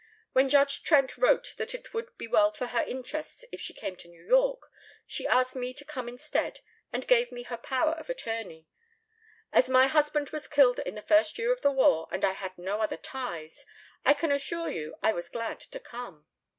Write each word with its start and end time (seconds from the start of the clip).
When 0.33 0.49
Judge 0.49 0.81
Trent 0.81 1.15
wrote 1.15 1.53
that 1.59 1.75
it 1.75 1.93
would 1.93 2.17
be 2.17 2.27
well 2.27 2.49
for 2.51 2.65
her 2.65 2.81
interests 2.83 3.45
if 3.51 3.61
she 3.61 3.71
came 3.71 3.95
to 3.97 4.07
New 4.07 4.25
York 4.25 4.63
she 5.05 5.27
asked 5.27 5.55
me 5.55 5.75
to 5.75 5.85
come 5.85 6.09
instead 6.09 6.61
and 6.91 7.07
gave 7.07 7.31
me 7.31 7.43
her 7.43 7.57
power 7.57 7.91
of 7.91 8.09
attorney. 8.09 8.65
As 9.53 9.69
my 9.69 9.85
husband 9.85 10.31
was 10.31 10.47
killed 10.47 10.79
in 10.79 10.95
the 10.95 11.03
first 11.03 11.37
year 11.37 11.51
of 11.53 11.61
the 11.61 11.69
war 11.69 12.07
and 12.11 12.25
I 12.25 12.31
had 12.31 12.57
no 12.57 12.81
other 12.81 12.97
ties, 12.97 13.63
I 14.03 14.15
can 14.15 14.31
assure 14.31 14.69
you 14.71 14.95
I 15.03 15.13
was 15.13 15.29
glad 15.29 15.59
to 15.59 15.79
come." 15.79 16.25